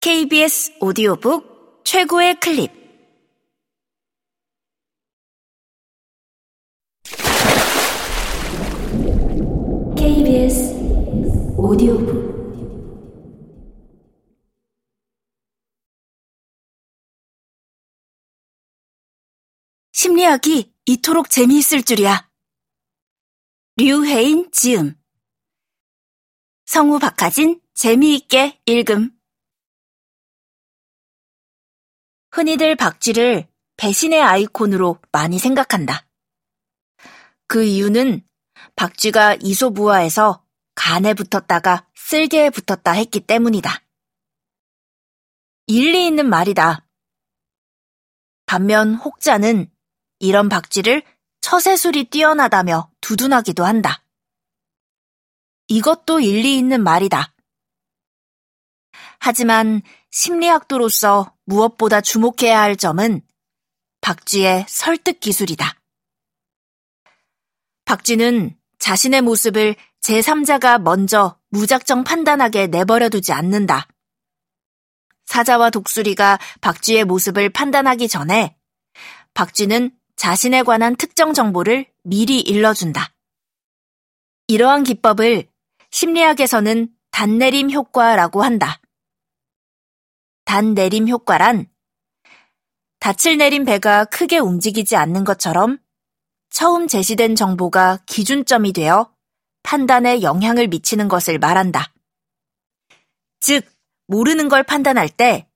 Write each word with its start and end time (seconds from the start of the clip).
KBS 0.00 0.74
오디오북 0.80 1.82
최고의 1.84 2.38
클립. 2.38 2.70
심리학이 19.90 20.72
이토록 20.86 21.28
재미있을 21.28 21.82
줄이야. 21.82 22.30
류혜인 23.76 24.50
지음. 24.52 24.94
성우 26.66 27.00
박하진 27.00 27.60
재미있게 27.74 28.60
읽음 28.66 29.17
흔히들 32.38 32.76
박쥐를 32.76 33.48
배신의 33.78 34.22
아이콘으로 34.22 35.00
많이 35.10 35.40
생각한다. 35.40 36.06
그 37.48 37.64
이유는 37.64 38.24
박쥐가 38.76 39.38
이소부화에서 39.40 40.46
간에 40.76 41.14
붙었다가 41.14 41.88
쓸개에 41.96 42.50
붙었다 42.50 42.92
했기 42.92 43.18
때문이다. 43.18 43.82
일리 45.66 46.06
있는 46.06 46.28
말이다. 46.28 46.86
반면 48.46 48.94
혹자는 48.94 49.68
이런 50.20 50.48
박쥐를 50.48 51.02
처세술이 51.40 52.04
뛰어나다며 52.04 52.88
두둔하기도 53.00 53.64
한다. 53.64 54.04
이것도 55.66 56.20
일리 56.20 56.56
있는 56.56 56.84
말이다. 56.84 57.34
하지만 59.18 59.82
심리학도로서 60.10 61.34
무엇보다 61.44 62.00
주목해야 62.00 62.60
할 62.60 62.76
점은 62.76 63.22
박쥐의 64.00 64.66
설득 64.68 65.20
기술이다. 65.20 65.74
박쥐는 67.84 68.56
자신의 68.78 69.22
모습을 69.22 69.76
제3자가 70.00 70.80
먼저 70.80 71.38
무작정 71.50 72.04
판단하게 72.04 72.68
내버려두지 72.68 73.32
않는다. 73.32 73.88
사자와 75.26 75.70
독수리가 75.70 76.38
박쥐의 76.60 77.04
모습을 77.04 77.50
판단하기 77.50 78.08
전에 78.08 78.56
박쥐는 79.34 79.90
자신에 80.16 80.62
관한 80.62 80.96
특정 80.96 81.34
정보를 81.34 81.86
미리 82.02 82.40
일러준다. 82.40 83.12
이러한 84.46 84.84
기법을 84.84 85.48
심리학에서는 85.90 86.88
단내림 87.10 87.70
효과라고 87.70 88.42
한다. 88.42 88.80
단 90.48 90.72
내림 90.72 91.10
효과란 91.10 91.66
닻을 93.00 93.36
내린 93.36 93.66
배가 93.66 94.06
크게 94.06 94.38
움직이지 94.38 94.96
않는 94.96 95.24
것처럼 95.24 95.76
처음 96.48 96.88
제시된 96.88 97.36
정보가 97.36 97.98
기준점이 98.06 98.72
되어 98.72 99.12
판단에 99.62 100.22
영향을 100.22 100.68
미치는 100.68 101.08
것을 101.08 101.38
말한다. 101.38 101.92
즉, 103.40 103.70
모르는 104.06 104.48
걸 104.48 104.62
판단할 104.62 105.10
때 105.10 105.46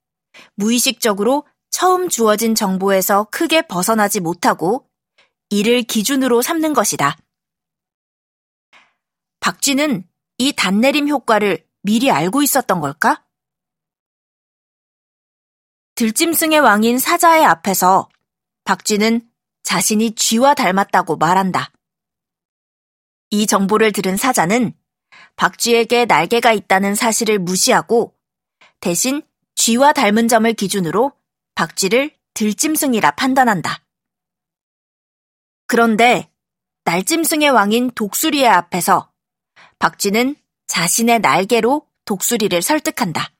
무의식적으로 0.57 1.47
처음 1.71 2.07
주어진 2.07 2.53
정보에서 2.53 3.23
크게 3.31 3.63
벗어나지 3.63 4.19
못하고 4.19 4.87
이를 5.49 5.81
기준으로 5.81 6.43
삼는 6.43 6.75
것이다. 6.75 7.17
박쥐는 9.39 10.07
이 10.37 10.53
단내림 10.53 11.09
효과를 11.09 11.65
미리 11.81 12.11
알고 12.11 12.43
있었던 12.43 12.79
걸까? 12.79 13.22
들짐승의 15.95 16.59
왕인 16.59 16.97
사자의 16.97 17.45
앞에서 17.45 18.09
박쥐는 18.63 19.29
자신이 19.61 20.15
쥐와 20.15 20.55
닮았다고 20.55 21.17
말한다. 21.17 21.71
이 23.29 23.45
정보를 23.45 23.91
들은 23.91 24.17
사자는 24.17 24.73
박쥐에게 25.35 26.05
날개가 26.05 26.51
있다는 26.53 26.95
사실을 26.95 27.37
무시하고 27.37 28.15
대신 28.79 29.21
쥐와 29.55 29.93
닮은 29.93 30.27
점을 30.27 30.51
기준으로 30.53 31.11
박쥐를 31.55 32.11
들짐승이라 32.33 33.11
판단한다. 33.11 33.83
그런데 35.67 36.31
날짐승의 36.85 37.49
왕인 37.51 37.91
독수리의 37.91 38.47
앞에서 38.47 39.11
박쥐는 39.77 40.35
자신의 40.65 41.19
날개로 41.19 41.87
독수리를 42.05 42.59
설득한다. 42.61 43.31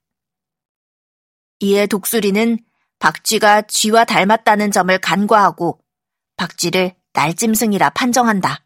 이에 1.63 1.87
독수리는 1.87 2.59
박쥐가 2.99 3.61
쥐와 3.63 4.03
닮았다는 4.03 4.71
점을 4.71 4.95
간과하고 4.97 5.79
박쥐를 6.35 6.93
날짐승이라 7.13 7.91
판정한다. 7.91 8.65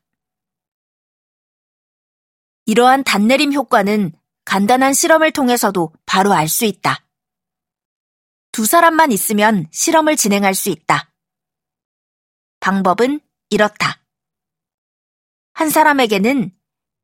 이러한 2.65 3.03
단내림 3.03 3.53
효과는 3.53 4.13
간단한 4.45 4.93
실험을 4.93 5.31
통해서도 5.31 5.93
바로 6.07 6.33
알 6.33 6.47
수 6.47 6.65
있다. 6.65 7.05
두 8.51 8.65
사람만 8.65 9.11
있으면 9.11 9.67
실험을 9.71 10.15
진행할 10.15 10.55
수 10.55 10.69
있다. 10.69 11.13
방법은 12.59 13.19
이렇다. 13.51 14.01
한 15.53 15.69
사람에게는 15.69 16.51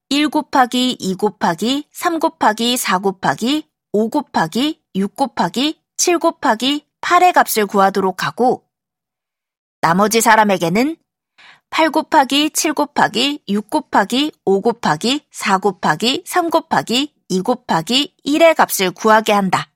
1 0.10 0.30
곱하기 0.30 0.98
2 1.00 1.16
곱하기 1.16 1.88
3 1.92 2.20
곱하기 2.20 2.78
4 2.78 2.98
곱하기 2.98 3.70
5 3.92 4.10
곱하기 4.10 4.84
6 4.96 5.16
곱하기 5.16 5.83
7 5.98 6.20
곱하기 6.20 6.88
8의 7.02 7.34
값을 7.34 7.66
구하도록 7.66 8.24
하고 8.24 8.68
나머지 9.82 10.22
사람에게는 10.22 10.98
8 11.70 11.90
곱하기 11.90 12.52
7 12.52 12.74
곱하기 12.74 13.44
6 13.48 13.70
곱하기 13.70 14.32
5 14.46 14.62
곱하기 14.62 15.28
4 15.32 15.58
곱하기 15.58 16.24
3 16.26 16.50
곱하기 16.50 17.14
2 17.30 17.42
곱하기 17.42 18.16
1의 18.26 18.56
값을 18.56 18.92
구하게 18.92 19.34
한다. 19.34 19.72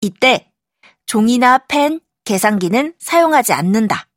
이때 0.00 0.52
종이나 1.06 1.58
펜, 1.68 2.00
계산기는 2.24 2.94
사용하지 2.98 3.52
않는다. 3.52 4.08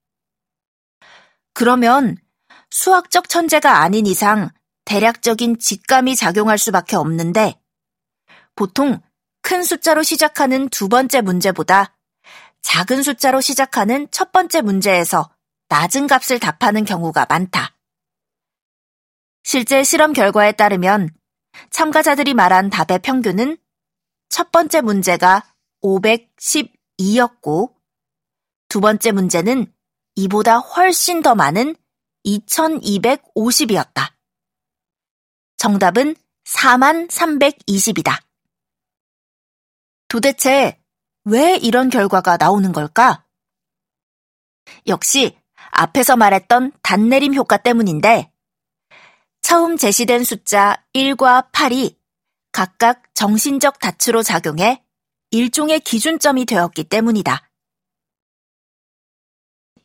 그러면 1.53 2.17
수학적 2.72 3.29
천재가 3.29 3.78
아닌 3.78 4.06
이상 4.06 4.50
대략적인 4.85 5.59
직감이 5.59 6.16
작용할 6.16 6.57
수밖에 6.57 6.96
없는데 6.96 7.61
보통 8.56 9.00
큰 9.50 9.64
숫자로 9.64 10.04
시작하는 10.04 10.70
두 10.70 10.88
번째 10.90 11.22
문제보다 11.22 11.98
작은 12.62 13.02
숫자로 13.02 13.42
시작하는 13.42 14.08
첫 14.12 14.32
번째 14.32 14.62
문제에서 14.62 15.32
낮은 15.70 16.06
값을 16.06 16.38
답하는 16.40 16.86
경우가 16.86 17.26
많다. 17.28 17.76
실제 19.42 19.84
실험 19.84 20.14
결과에 20.14 20.52
따르면 20.52 21.09
참가자들이 21.72 22.36
말한 22.36 22.70
답의 22.70 23.00
평균은 23.02 23.58
첫 24.30 24.52
번째 24.52 24.82
문제가 24.82 25.52
512였고 25.82 27.74
두 28.68 28.82
번째 28.82 29.12
문제는 29.14 29.74
이보다 30.14 30.59
훨씬 30.59 31.24
더 31.24 31.34
많은 31.34 31.76
2250이었다. 32.24 34.14
정답은 35.58 36.16
4320이다. 36.46 38.28
도대체 40.09 40.81
왜 41.24 41.56
이런 41.56 41.90
결과가 41.90 42.38
나오는 42.38 42.72
걸까? 42.72 43.25
역시 44.88 45.38
앞에서 45.72 46.18
말했던 46.18 46.74
단내림 46.81 47.36
효과 47.36 47.58
때문인데 47.58 48.31
처음 49.42 49.78
제시된 49.78 50.24
숫자 50.24 50.84
1과 50.94 51.52
8이 51.52 51.96
각각 52.52 53.03
정신적 53.14 53.80
닻으로 53.80 54.24
작용해 54.24 54.84
일종의 55.31 55.79
기준점이 55.82 56.46
되었기 56.46 56.85
때문이다. 56.85 57.50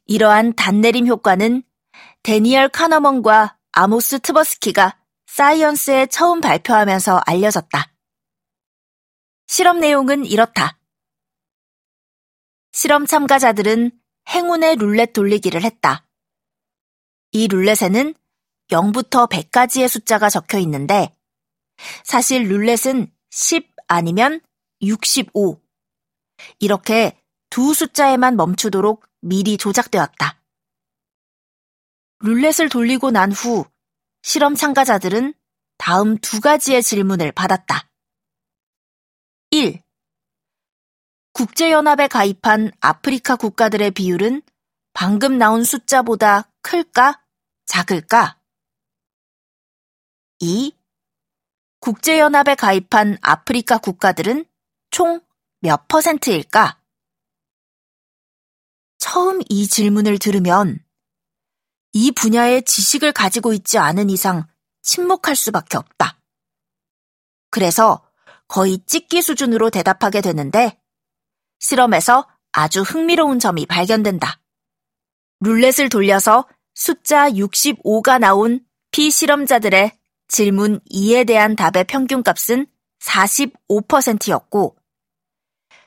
이러한 0.06 0.54
단내림 0.54 1.06
효과는 1.06 1.62
데니얼 2.22 2.68
카너먼과 2.70 3.58
아모스 3.72 4.20
트버스키가 4.20 4.98
사이언스에 5.26 6.06
처음 6.06 6.40
발표하면서 6.40 7.22
알려졌다. 7.26 7.93
실험 9.46 9.80
내용은 9.80 10.24
이렇다. 10.24 10.78
실험 12.72 13.06
참가자들은 13.06 13.92
행운의 14.28 14.76
룰렛 14.76 15.12
돌리기를 15.12 15.62
했다. 15.62 16.06
이 17.32 17.46
룰렛에는 17.48 18.14
0부터 18.70 19.28
100까지의 19.30 19.88
숫자가 19.88 20.30
적혀 20.30 20.58
있는데 20.58 21.14
사실 22.04 22.48
룰렛은 22.48 23.12
10 23.30 23.74
아니면 23.88 24.40
65 24.80 25.60
이렇게 26.58 27.20
두 27.50 27.74
숫자에만 27.74 28.36
멈추도록 28.36 29.04
미리 29.20 29.56
조작되었다. 29.56 30.40
룰렛을 32.20 32.68
돌리고 32.70 33.10
난 33.10 33.30
후 33.30 33.64
실험 34.22 34.54
참가자들은 34.54 35.34
다음 35.76 36.16
두 36.18 36.40
가지의 36.40 36.82
질문을 36.82 37.32
받았다. 37.32 37.90
1. 39.54 39.80
국제연합에 41.32 42.08
가입한 42.08 42.72
아프리카 42.80 43.36
국가들의 43.36 43.92
비율은 43.92 44.42
방금 44.94 45.38
나온 45.38 45.62
숫자보다 45.62 46.50
클까? 46.60 47.22
작을까? 47.64 48.40
2. 50.40 50.76
국제연합에 51.78 52.56
가입한 52.56 53.18
아프리카 53.22 53.78
국가들은 53.78 54.44
총 54.90 55.20
몇 55.60 55.86
퍼센트일까? 55.86 56.78
처음 58.98 59.40
이 59.48 59.68
질문을 59.68 60.18
들으면 60.18 60.84
이 61.92 62.10
분야의 62.10 62.64
지식을 62.64 63.12
가지고 63.12 63.52
있지 63.52 63.78
않은 63.78 64.10
이상 64.10 64.48
침묵할 64.82 65.36
수밖에 65.36 65.78
없다. 65.78 66.20
그래서 67.50 68.04
거의 68.48 68.78
찍기 68.86 69.22
수준으로 69.22 69.70
대답하게 69.70 70.20
되는데 70.20 70.78
실험에서 71.58 72.28
아주 72.52 72.82
흥미로운 72.82 73.38
점이 73.38 73.66
발견된다. 73.66 74.40
룰렛을 75.40 75.88
돌려서 75.88 76.46
숫자 76.74 77.30
65가 77.30 78.18
나온 78.18 78.60
피실험자들의 78.92 79.92
질문 80.28 80.80
2에 80.90 81.26
대한 81.26 81.56
답의 81.56 81.84
평균값은 81.88 82.66
45%였고 83.00 84.76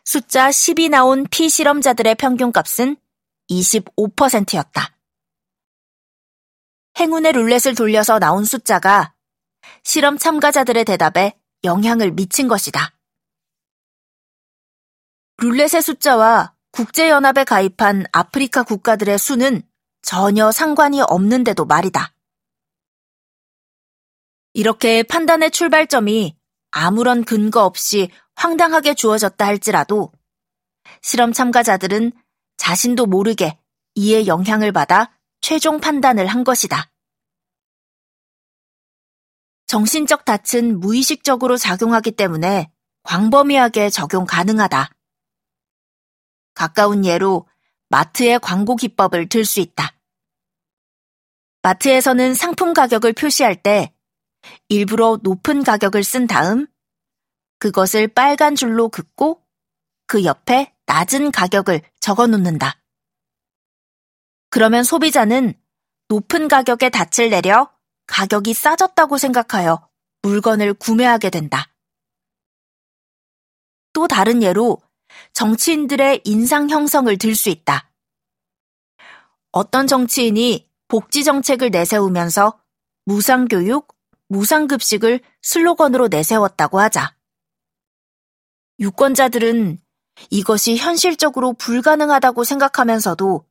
숫자 0.04 0.50
10이 0.50 0.90
나온 0.90 1.26
피실험자들의 1.30 2.16
평균값은 2.16 2.98
25%였다. 3.50 4.98
행운의 7.00 7.34
룰렛을 7.34 7.76
돌려서 7.76 8.20
나온 8.20 8.44
숫자가 8.44 9.14
실험 9.84 10.18
참가자들의 10.18 10.86
대답에 10.86 11.34
영향을 11.64 12.12
미친 12.12 12.48
것이다. 12.48 12.94
룰렛의 15.38 15.82
숫자와 15.82 16.54
국제연합에 16.72 17.44
가입한 17.44 18.06
아프리카 18.12 18.64
국가들의 18.64 19.18
수는 19.18 19.62
전혀 20.02 20.52
상관이 20.52 21.02
없는데도 21.02 21.66
말이다. 21.66 22.14
이렇게 24.54 25.04
판단의 25.04 25.52
출발점이 25.52 26.36
아무런 26.72 27.24
근거 27.24 27.64
없이 27.64 28.10
황당하게 28.36 28.94
주어졌다 28.94 29.46
할지라도 29.46 30.12
실험 31.02 31.34
참가자들은 31.34 32.12
자신도 32.58 33.06
모르게 33.06 33.60
이에 33.96 34.28
영향을 34.28 34.72
받아 34.72 35.12
최종 35.42 35.80
판단을 35.80 36.28
한 36.28 36.44
것이다. 36.44 36.90
정신적 39.68 40.26
닻은 40.26 40.80
무의식적으로 40.80 41.58
작용하기 41.58 42.12
때문에 42.12 42.72
광범위하게 43.04 43.90
적용 43.90 44.26
가능하다. 44.26 44.90
가까운 46.54 47.06
예로 47.06 47.48
마트의 47.90 48.40
광고 48.40 48.76
기법을 48.76 49.30
들 49.30 49.46
수 49.46 49.60
있다. 49.60 49.94
마트에서는 51.62 52.34
상품 52.34 52.74
가격을 52.74 53.14
표시할 53.14 53.62
때 53.62 53.94
일부러 54.70 55.20
높은 55.22 55.64
가격을 55.64 56.04
쓴 56.04 56.28
다음 56.28 56.68
그것을 57.60 58.08
빨간 58.08 58.56
줄로 58.56 58.88
긋고 58.88 59.44
그 60.06 60.24
옆에 60.24 60.74
낮은 60.86 61.32
가격을 61.32 61.82
적어 62.00 62.28
놓는다. 62.28 62.82
그러면 64.50 64.86
소비자는 64.86 65.54
높은 66.08 66.48
가격에 66.48 66.90
닻을 66.90 67.30
내려 67.30 67.70
가격이 68.08 68.54
싸졌다고 68.54 69.18
생각하여 69.18 69.88
물건을 70.22 70.74
구매하게 70.74 71.30
된다. 71.30 71.70
또 73.94 74.08
다른 74.08 74.42
예로 74.44 74.82
정치인들의 75.34 76.22
인상 76.24 76.70
형성을 76.70 77.16
들 77.18 77.36
수 77.36 77.50
있다. 77.50 77.90
어떤 79.52 79.88
정치인이 79.88 80.68
복지 80.88 81.24
정책을 81.24 81.72
내세우면서 81.72 82.60
무상교육, 83.06 83.88
무상급식을 84.30 85.22
슬로건으로 85.42 86.10
내세웠다고 86.10 86.80
하자. 86.80 87.16
유권자들은 88.80 89.82
이것이 90.30 90.78
현실적으로 90.78 91.54
불가능하다고 91.54 92.44
생각하면서도 92.44 93.46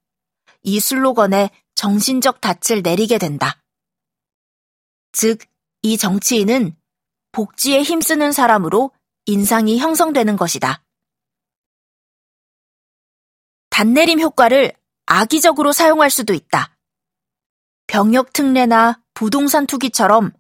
이 0.63 0.81
슬로건에 0.81 1.51
정신적 1.75 2.41
닻을 2.41 2.83
내리게 2.83 3.19
된다. 3.19 3.63
즉, 5.17 5.39
이 5.81 5.97
정치인은 5.97 6.77
복지에 7.33 7.81
힘쓰는 7.81 8.33
사람으로 8.33 8.91
인상이 9.25 9.79
형성되는 9.79 10.37
것이다. 10.37 10.85
단내림 13.71 14.21
효과를 14.21 14.75
악의적으로 15.07 15.73
사용할 15.73 16.11
수도 16.11 16.35
있다. 16.35 16.77
병역 17.87 18.35
특례나 18.35 19.03
부동산 19.15 19.67
투기처럼 19.67 20.33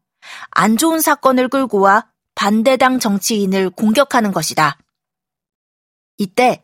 안 0.50 0.76
좋은 0.76 1.00
사건을 1.00 1.48
끌고 1.48 1.80
와 1.80 2.12
반대당 2.34 2.98
정치인을 2.98 3.70
공격하는 3.70 4.30
것이다. 4.30 4.76
이때 6.18 6.62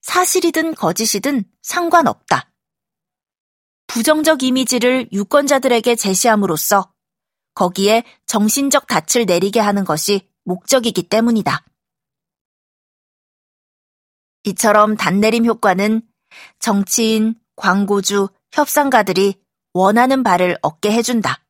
사실이든 0.00 0.74
거짓이든 0.74 1.44
상관없다. 1.60 2.50
부정적 3.88 4.42
이미지를 4.42 5.10
유권자들에게 5.12 5.96
제시함으로써 5.96 6.91
거기에 7.54 8.04
정신적 8.26 8.86
닻을 8.86 9.26
내리게 9.26 9.60
하는 9.60 9.84
것이 9.84 10.28
목적이기 10.44 11.08
때문이다. 11.08 11.64
이처럼 14.44 14.96
단내림 14.96 15.44
효과는 15.46 16.02
정치인, 16.58 17.34
광고주, 17.56 18.28
협상가들이 18.52 19.40
원하는 19.72 20.22
바를 20.22 20.58
얻게 20.62 20.90
해준다. 20.90 21.44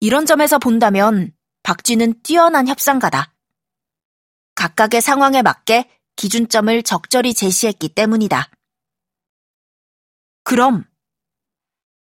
이런 0.00 0.26
점에서 0.26 0.58
본다면 0.58 1.32
박쥐는 1.62 2.22
뛰어난 2.22 2.68
협상가다. 2.68 3.34
각각의 4.54 5.00
상황에 5.00 5.42
맞게 5.42 5.90
기준점을 6.16 6.82
적절히 6.82 7.34
제시했기 7.34 7.88
때문이다. 7.88 8.50
그럼 10.44 10.84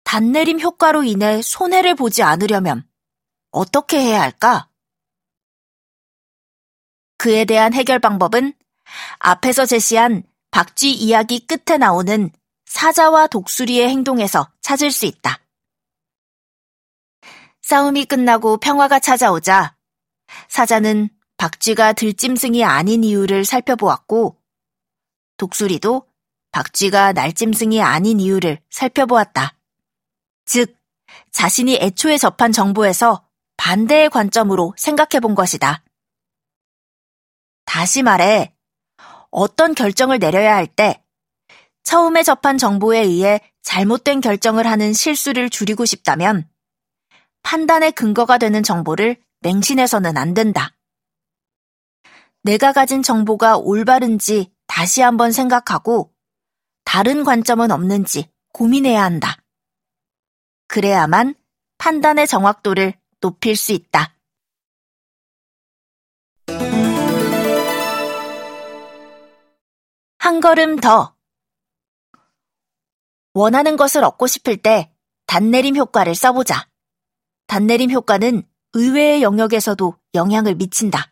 단내림 0.09 0.59
효과로 0.59 1.03
인해 1.03 1.39
손해를 1.39 1.93
보지 1.93 2.23
않으려면 2.23 2.83
어떻게 3.51 3.99
해야 3.99 4.23
할까? 4.23 4.67
그에 7.19 7.45
대한 7.45 7.75
해결 7.75 7.99
방법은 7.99 8.55
앞에서 9.19 9.67
제시한 9.67 10.23
박쥐 10.49 10.93
이야기 10.93 11.45
끝에 11.45 11.77
나오는 11.77 12.31
사자와 12.65 13.27
독수리의 13.27 13.87
행동에서 13.87 14.51
찾을 14.61 14.89
수 14.89 15.05
있다. 15.05 15.41
싸움이 17.61 18.05
끝나고 18.05 18.57
평화가 18.57 18.97
찾아오자 18.97 19.77
사자는 20.47 21.09
박쥐가 21.37 21.93
들짐승이 21.93 22.63
아닌 22.63 23.03
이유를 23.03 23.45
살펴보았고 23.45 24.41
독수리도 25.37 26.07
박쥐가 26.49 27.13
날짐승이 27.13 27.83
아닌 27.83 28.19
이유를 28.19 28.59
살펴보았다. 28.71 29.58
즉, 30.49 30.75
자신이 31.31 31.77
애초에 31.79 32.17
접한 32.17 32.51
정보에서 32.51 33.23
반대의 33.57 34.09
관점으로 34.09 34.73
생각해 34.77 35.19
본 35.21 35.35
것이다. 35.35 35.83
다시 37.65 38.01
말해, 38.01 38.55
어떤 39.29 39.75
결정을 39.75 40.17
내려야 40.17 40.55
할 40.55 40.65
때 40.65 41.03
처음에 41.83 42.23
접한 42.23 42.57
정보에 42.57 42.99
의해 42.99 43.39
잘못된 43.61 44.21
결정을 44.21 44.65
하는 44.65 44.91
실수를 44.91 45.51
줄이고 45.51 45.85
싶다면 45.85 46.49
판단의 47.43 47.91
근거가 47.91 48.39
되는 48.39 48.63
정보를 48.63 49.17
맹신해서는 49.41 50.17
안 50.17 50.33
된다. 50.33 50.75
내가 52.41 52.73
가진 52.73 53.03
정보가 53.03 53.57
올바른지 53.57 54.51
다시 54.65 55.01
한번 55.01 55.31
생각하고 55.31 56.11
다른 56.85 57.23
관점은 57.23 57.69
없는지 57.69 58.31
고민해야 58.51 59.03
한다. 59.03 59.38
그래야만 60.69 61.33
판단의 61.79 62.27
정확도를 62.27 62.93
높일 63.19 63.55
수 63.55 63.73
있다. 63.73 64.15
한 70.19 70.39
걸음 70.41 70.77
더. 70.77 71.15
원하는 73.33 73.77
것을 73.77 74.03
얻고 74.03 74.27
싶을 74.27 74.57
때 74.57 74.93
단내림 75.25 75.75
효과를 75.75 76.13
써보자. 76.13 76.69
단내림 77.47 77.91
효과는 77.91 78.43
의외의 78.73 79.23
영역에서도 79.23 79.97
영향을 80.13 80.55
미친다. 80.55 81.11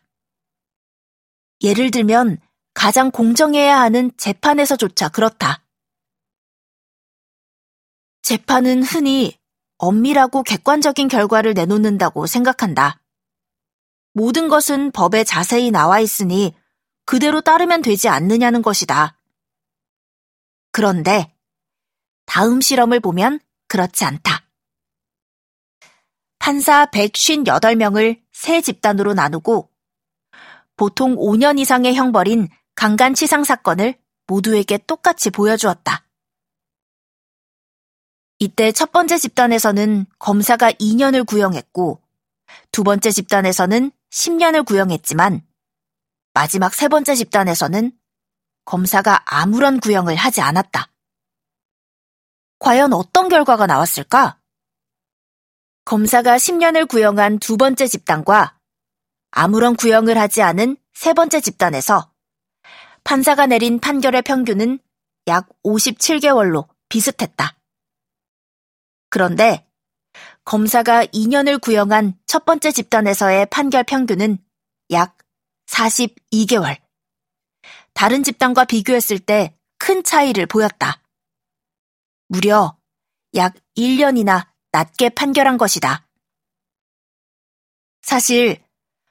예를 1.62 1.90
들면 1.90 2.38
가장 2.74 3.10
공정해야 3.10 3.80
하는 3.80 4.12
재판에서조차 4.16 5.08
그렇다. 5.08 5.64
재판은 8.22 8.82
흔히 8.82 9.37
엄밀하고 9.78 10.42
객관적인 10.42 11.08
결과를 11.08 11.54
내놓는다고 11.54 12.26
생각한다. 12.26 13.00
모든 14.12 14.48
것은 14.48 14.90
법에 14.90 15.24
자세히 15.24 15.70
나와 15.70 16.00
있으니 16.00 16.54
그대로 17.04 17.40
따르면 17.40 17.82
되지 17.82 18.08
않느냐는 18.08 18.62
것이다. 18.62 19.16
그런데 20.72 21.34
다음 22.26 22.60
실험을 22.60 23.00
보면 23.00 23.40
그렇지 23.68 24.04
않다. 24.04 24.46
판사 26.38 26.86
158명을 26.86 28.20
세 28.32 28.60
집단으로 28.60 29.14
나누고 29.14 29.70
보통 30.76 31.16
5년 31.16 31.58
이상의 31.58 31.94
형벌인 31.94 32.48
강간치상 32.74 33.44
사건을 33.44 33.98
모두에게 34.26 34.78
똑같이 34.86 35.30
보여주었다. 35.30 36.07
이때 38.40 38.70
첫 38.70 38.92
번째 38.92 39.18
집단에서는 39.18 40.06
검사가 40.20 40.70
2년을 40.72 41.26
구형했고 41.26 42.00
두 42.70 42.84
번째 42.84 43.10
집단에서는 43.10 43.90
10년을 44.10 44.64
구형했지만 44.64 45.42
마지막 46.34 46.72
세 46.72 46.86
번째 46.86 47.16
집단에서는 47.16 47.90
검사가 48.64 49.22
아무런 49.24 49.80
구형을 49.80 50.14
하지 50.14 50.40
않았다. 50.40 50.92
과연 52.60 52.92
어떤 52.92 53.28
결과가 53.28 53.66
나왔을까? 53.66 54.38
검사가 55.84 56.36
10년을 56.36 56.86
구형한 56.86 57.40
두 57.40 57.56
번째 57.56 57.88
집단과 57.88 58.56
아무런 59.32 59.74
구형을 59.74 60.16
하지 60.16 60.42
않은 60.42 60.76
세 60.94 61.12
번째 61.12 61.40
집단에서 61.40 62.12
판사가 63.02 63.46
내린 63.46 63.80
판결의 63.80 64.22
평균은 64.22 64.78
약 65.26 65.48
57개월로 65.64 66.68
비슷했다. 66.88 67.57
그런데 69.10 69.66
검사가 70.44 71.06
2년을 71.06 71.60
구형한 71.60 72.18
첫 72.26 72.44
번째 72.44 72.72
집단에서의 72.72 73.46
판결 73.46 73.84
평균은 73.84 74.38
약 74.90 75.16
42개월. 75.66 76.78
다른 77.94 78.22
집단과 78.22 78.64
비교했을 78.64 79.18
때 79.18 79.58
큰 79.78 80.02
차이를 80.02 80.46
보였다. 80.46 81.00
무려 82.26 82.76
약 83.34 83.54
1년이나 83.76 84.46
낮게 84.72 85.10
판결한 85.10 85.56
것이다. 85.56 86.06
사실 88.02 88.62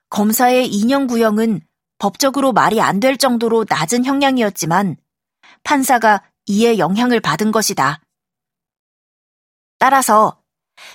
검사의 0.10 0.70
2년 0.70 1.08
구형은 1.08 1.62
법적으로 1.98 2.54
말이 2.54 2.80
안 2.80 3.00
될 3.00 3.18
정도로 3.18 3.66
낮은 3.68 4.06
형량이었지만 4.06 4.98
판사가 5.64 6.24
이에 6.46 6.78
영향을 6.78 7.20
받은 7.20 7.52
것이다. 7.52 8.02
따라서 9.78 10.42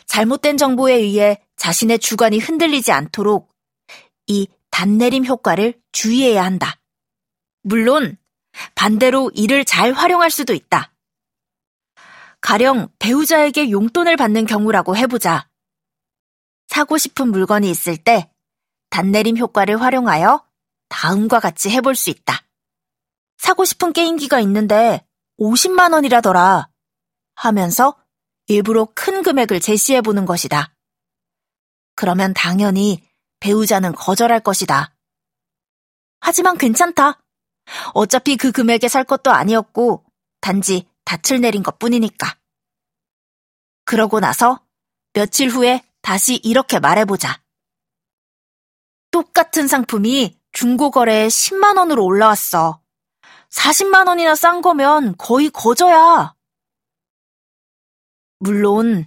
잘못된 0.06 0.56
정보에 0.56 0.94
의해 0.94 1.42
자신의 1.56 1.98
주관이 1.98 2.38
흔들리지 2.38 2.92
않도록 2.92 3.52
이 4.26 4.48
단내림 4.70 5.26
효과를 5.26 5.80
주의해야 5.92 6.44
한다. 6.44 6.80
물론 7.62 8.16
반대로 8.74 9.30
이를 9.34 9.64
잘 9.64 9.92
활용할 9.92 10.30
수도 10.30 10.54
있다. 10.54 10.92
가령 12.40 12.88
배우자에게 12.98 13.70
용돈을 13.70 14.16
받는 14.16 14.46
경우라고 14.46 14.96
해보자. 14.96 15.48
사고 16.66 16.98
싶은 16.98 17.30
물건이 17.30 17.70
있을 17.70 17.96
때 17.96 18.30
단내림 18.90 19.38
효과를 19.38 19.80
활용하여 19.80 20.44
다음과 20.88 21.40
같이 21.40 21.70
해볼 21.70 21.94
수 21.94 22.10
있다. 22.10 22.42
사고 23.38 23.64
싶은 23.64 23.92
게임기가 23.92 24.40
있는데 24.40 25.06
50만 25.38 25.92
원이라더라 25.92 26.68
하면서 27.34 27.96
일부러 28.52 28.88
큰 28.94 29.22
금액을 29.22 29.60
제시해 29.60 30.00
보는 30.00 30.26
것이다. 30.26 30.74
그러면 31.94 32.32
당연히 32.34 33.02
배우자는 33.40 33.92
거절할 33.92 34.40
것이다. 34.40 34.94
하지만 36.20 36.56
괜찮다. 36.56 37.20
어차피 37.94 38.36
그 38.36 38.52
금액에 38.52 38.88
살 38.88 39.04
것도 39.04 39.30
아니었고 39.30 40.04
단지 40.40 40.88
닻을 41.04 41.40
내린 41.40 41.62
것 41.62 41.78
뿐이니까. 41.78 42.36
그러고 43.84 44.20
나서 44.20 44.60
며칠 45.12 45.48
후에 45.48 45.82
다시 46.00 46.36
이렇게 46.36 46.78
말해보자. 46.78 47.42
똑같은 49.10 49.68
상품이 49.68 50.38
중고거래에 50.52 51.28
10만원으로 51.28 52.04
올라왔어. 52.04 52.80
40만원이나 53.50 54.34
싼 54.36 54.62
거면 54.62 55.16
거의 55.18 55.50
거저야. 55.50 56.34
물론, 58.42 59.06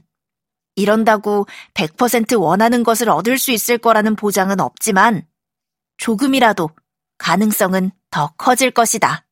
이런다고 0.75 1.45
100% 1.73 2.39
원하는 2.39 2.83
것을 2.83 3.09
얻을 3.09 3.37
수 3.37 3.51
있을 3.51 3.77
거라는 3.77 4.15
보장은 4.15 4.61
없지만, 4.61 5.27
조금이라도 5.97 6.69
가능성은 7.17 7.91
더 8.11 8.33
커질 8.37 8.71
것이다. 8.71 9.25